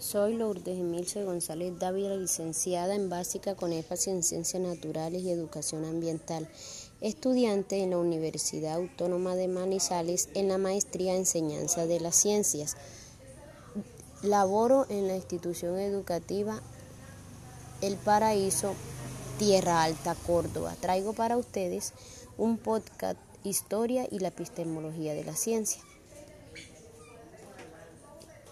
[0.00, 5.84] Soy Lourdes Emilce González Dávila, licenciada en Básica con énfasis en Ciencias Naturales y Educación
[5.84, 6.48] Ambiental,
[7.02, 12.78] estudiante en la Universidad Autónoma de Manizales en la Maestría en Enseñanza de las Ciencias.
[14.22, 16.62] Laboro en la institución educativa
[17.82, 18.72] El Paraíso,
[19.38, 20.74] Tierra Alta, Córdoba.
[20.80, 21.92] Traigo para ustedes
[22.38, 25.82] un podcast Historia y la epistemología de la ciencia.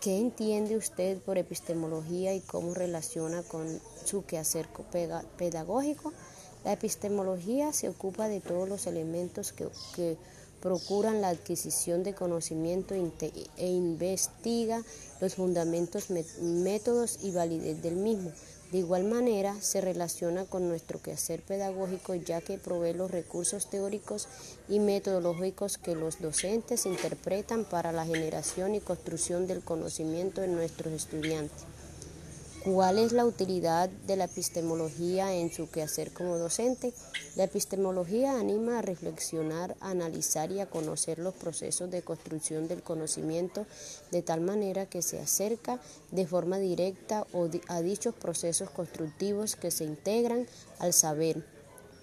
[0.01, 4.69] ¿Qué entiende usted por epistemología y cómo relaciona con su quehacer
[5.37, 6.13] pedagógico?
[6.65, 10.17] La epistemología se ocupa de todos los elementos que,
[10.61, 14.83] procuran la adquisición de conocimiento e investiga
[15.21, 18.33] los fundamentos, métodos y validez del mismo.
[18.73, 24.29] De igual manera, se relaciona con nuestro quehacer pedagógico ya que provee los recursos teóricos
[24.69, 30.93] y metodológicos que los docentes interpretan para la generación y construcción del conocimiento de nuestros
[30.93, 31.78] estudiantes.
[32.65, 36.93] ¿Cuál es la utilidad de la epistemología en su quehacer como docente?
[37.37, 42.83] La epistemología anima a reflexionar, a analizar y a conocer los procesos de construcción del
[42.83, 43.65] conocimiento
[44.11, 47.25] de tal manera que se acerca de forma directa
[47.69, 50.49] a dichos procesos constructivos que se integran
[50.81, 51.45] al saber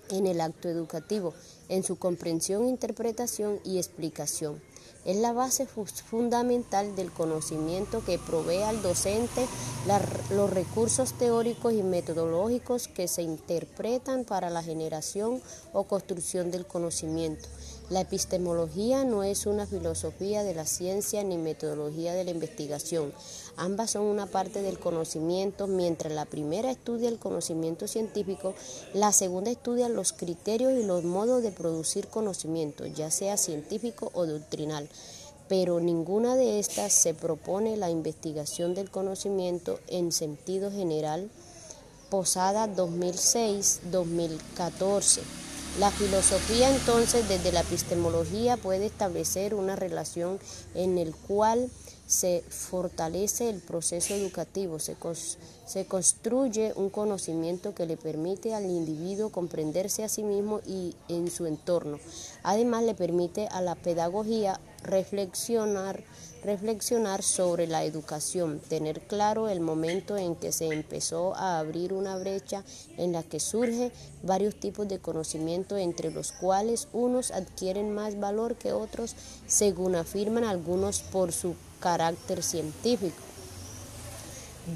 [0.10, 1.34] en el acto educativo,
[1.68, 4.62] en su comprensión, interpretación y explicación
[5.06, 9.48] es la base fundamental del conocimiento que provee al docente
[10.32, 15.42] los recursos teóricos y metodológicos que se interpretan para la generación
[15.74, 17.48] o construcción del conocimiento.
[17.90, 23.14] La epistemología no es una filosofía de la ciencia ni metodología de la investigación.
[23.58, 28.56] Ambas son una parte del conocimiento, mientras la primera estudia el conocimiento científico,
[28.96, 34.26] la segunda estudia los criterios y los modos de producir conocimiento, ya sea científico o
[34.26, 34.90] doctrinal
[35.48, 41.30] pero ninguna de estas se propone la investigación del conocimiento en sentido general.
[42.10, 45.45] Posada 2006-2014.
[45.80, 50.40] La filosofía entonces desde la epistemología puede establecer una relación
[50.74, 51.70] en el cual
[52.08, 54.96] se fortalece el proceso educativo, se,
[55.66, 61.30] se, construye un conocimiento que le permite al individuo comprenderse a sí mismo y en
[61.30, 62.00] su entorno.
[62.44, 66.04] Además, le permite a la pedagogía reflexionar,
[66.44, 72.18] reflexionar sobre la educación, tener claro el momento en que se empezó a abrir una
[72.18, 72.64] brecha
[72.98, 73.92] en la que surge
[74.24, 79.16] varios tipos de conocimiento, entre los cuales unos adquieren más valor que otros,
[79.48, 83.18] según afirman algunos por su carácter científico.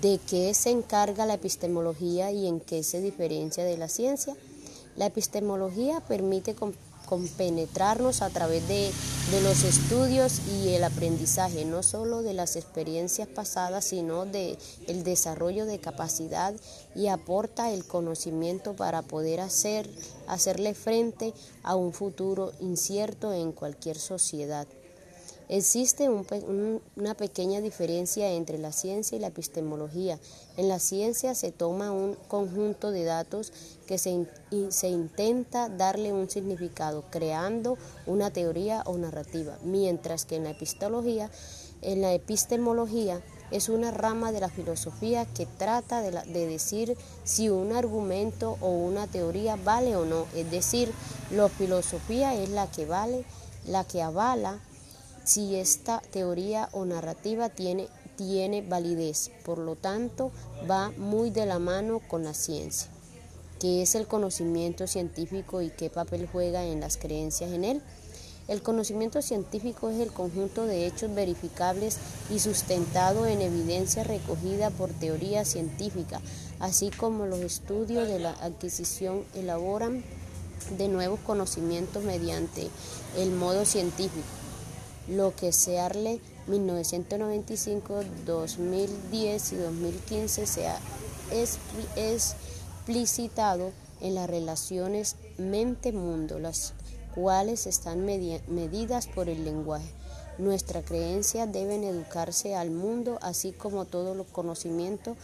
[0.02, 4.36] ¿De qué se encarga la epistemología y en qué se diferencia de la ciencia?
[4.96, 6.56] La epistemología permite
[7.10, 8.92] compenetrarnos a través de,
[9.32, 15.04] de, los estudios y el aprendizaje, no solo de las experiencias pasadas, sino de el
[15.04, 16.54] desarrollo de capacidad
[16.94, 19.90] y aporta el conocimiento para poder hacer,
[20.28, 21.34] hacerle frente
[21.64, 24.68] a un futuro incierto en cualquier sociedad.
[25.52, 30.20] Existe una pequeña diferencia entre la ciencia y la epistemología.
[30.58, 33.52] En la ciencia se toma un conjunto de datos
[33.88, 34.28] que se,
[34.70, 41.32] se intenta darle un significado, creando una teoría o narrativa, mientras que en la epistología,
[41.82, 46.12] en la epistemología es una rama de la filosofía que trata de,
[46.48, 50.28] decir si un argumento o una teoría vale o no.
[50.36, 50.92] Es decir,
[51.32, 53.26] la filosofía es la que vale,
[53.66, 54.60] la que avala
[55.30, 59.30] si esta teoría o narrativa tiene, tiene validez.
[59.46, 60.32] Por lo tanto,
[60.68, 62.90] va muy de la mano con la ciencia.
[63.60, 67.84] ¿Qué es el conocimiento científico y qué papel juega en las creencias en él?
[68.48, 71.98] El conocimiento científico es el conjunto de hechos verificables
[72.32, 76.22] y sustentado en evidencia recogida por teoría científica,
[76.60, 80.04] así como los estudios de la adquisición elaboran
[80.80, 82.68] de nuevos conocimientos mediante
[83.16, 84.26] el modo científico
[85.10, 90.80] lo que SEARLE 1995, 2010 y 2015 se ha
[91.96, 96.74] explicitado en las relaciones mente-mundo, las
[97.14, 99.90] cuales están medidas por el lenguaje.
[100.38, 105.18] Nuestra creencia deben educarse al mundo, así como todo los conocimiento.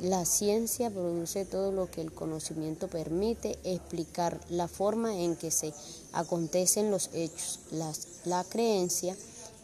[0.00, 5.72] La ciencia produce todo lo que el conocimiento permite explicar, la forma en que se
[6.12, 7.60] acontecen los hechos.
[8.24, 9.14] la creencia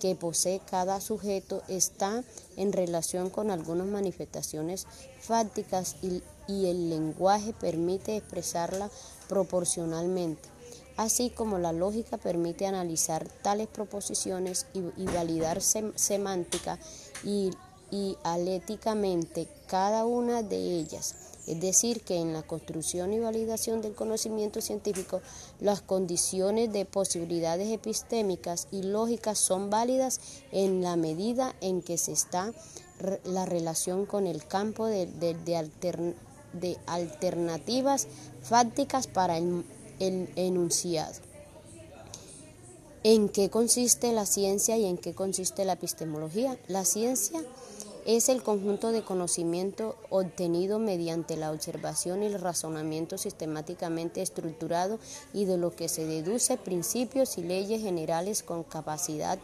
[0.00, 2.24] que posee cada sujeto está
[2.56, 4.86] en relación con algunas manifestaciones
[5.20, 8.90] fácticas y, el lenguaje permite expresarla
[9.28, 10.48] proporcionalmente,
[10.96, 16.80] así como la lógica permite analizar tales proposiciones y, validar semántica
[17.22, 17.52] y
[17.90, 21.29] y aléticamente cada una de ellas.
[21.46, 25.20] Es decir, que en la construcción y validación del conocimiento científico,
[25.60, 30.20] las condiciones de posibilidades epistémicas y lógicas son válidas
[30.52, 32.52] en la medida en que se está
[33.24, 38.06] la relación con el campo de, de, alternativas
[38.42, 39.64] fácticas para el
[39.98, 41.30] enunciado.
[43.02, 46.58] ¿En qué consiste la ciencia y en qué consiste la epistemología?
[46.68, 47.40] La ciencia
[48.06, 54.98] es el conjunto de conocimiento obtenido mediante la observación y el razonamiento sistemáticamente estructurado
[55.32, 59.38] y de lo que se deduce principios y leyes generales con capacidad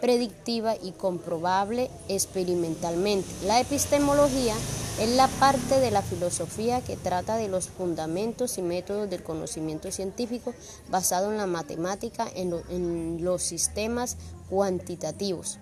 [0.00, 3.28] predictiva y comprobable experimentalmente.
[3.46, 4.54] La epistemología
[5.00, 9.90] es la parte de la filosofía que trata de los fundamentos y métodos del conocimiento
[9.90, 10.54] científico
[10.90, 14.16] basado en la matemática en, en los sistemas
[14.50, 15.58] cuantitativos.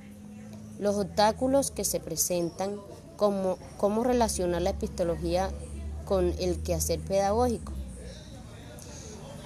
[0.80, 2.80] Los obstáculos que se presentan,
[3.18, 5.50] como cómo relacionar la epistología
[6.06, 7.74] con el quehacer pedagógico.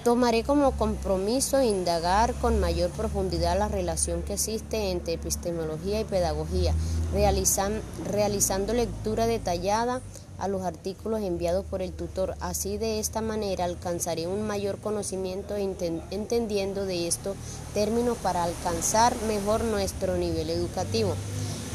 [0.05, 6.73] Tomaré como compromiso indagar con mayor profundidad la relación que existe entre epistemología y pedagogía,
[7.11, 10.01] realizando lectura detallada
[10.37, 12.35] a los artículos enviados por el tutor.
[12.39, 17.35] Así de esta manera alcanzaré un mayor conocimiento entendiendo de estos
[17.73, 21.15] términos para alcanzar mejor nuestro nivel educativo.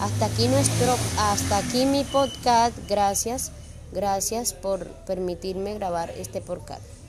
[0.00, 2.76] Hasta aquí nuestro hasta aquí mi podcast.
[2.88, 3.52] Gracias.
[3.92, 6.99] Gracias por permitirme grabar este podcast.